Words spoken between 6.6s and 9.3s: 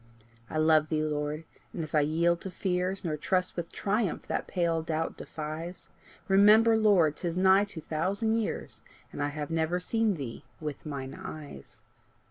Lord, 'tis nigh two thousand years, And I